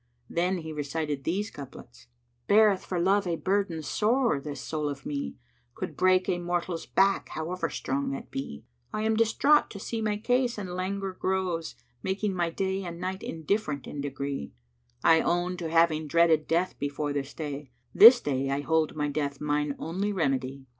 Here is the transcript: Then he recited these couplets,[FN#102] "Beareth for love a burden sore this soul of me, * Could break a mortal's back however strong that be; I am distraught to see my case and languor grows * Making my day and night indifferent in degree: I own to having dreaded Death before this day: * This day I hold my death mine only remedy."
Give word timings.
Then 0.31 0.57
he 0.57 0.73
recited 0.73 1.23
these 1.25 1.51
couplets,[FN#102] 1.51 2.47
"Beareth 2.47 2.83
for 2.83 2.99
love 2.99 3.27
a 3.27 3.35
burden 3.35 3.83
sore 3.83 4.39
this 4.41 4.59
soul 4.59 4.89
of 4.89 5.05
me, 5.05 5.35
* 5.55 5.73
Could 5.75 5.95
break 5.95 6.27
a 6.27 6.39
mortal's 6.39 6.87
back 6.87 7.29
however 7.29 7.69
strong 7.69 8.09
that 8.09 8.31
be; 8.31 8.65
I 8.91 9.03
am 9.03 9.15
distraught 9.15 9.69
to 9.69 9.79
see 9.79 10.01
my 10.01 10.17
case 10.17 10.57
and 10.57 10.71
languor 10.73 11.13
grows 11.13 11.75
* 11.89 12.01
Making 12.01 12.33
my 12.33 12.49
day 12.49 12.83
and 12.83 12.99
night 12.99 13.21
indifferent 13.21 13.85
in 13.85 14.01
degree: 14.01 14.53
I 15.03 15.21
own 15.21 15.55
to 15.57 15.69
having 15.69 16.07
dreaded 16.07 16.47
Death 16.47 16.79
before 16.79 17.13
this 17.13 17.35
day: 17.35 17.69
* 17.83 17.93
This 18.03 18.19
day 18.21 18.49
I 18.49 18.61
hold 18.61 18.95
my 18.95 19.07
death 19.07 19.39
mine 19.39 19.75
only 19.77 20.11
remedy." 20.11 20.65